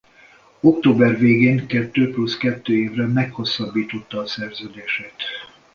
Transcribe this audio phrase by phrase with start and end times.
[0.59, 5.15] Október végén kettő plusz kettő évre meghosszabbította a szerződését.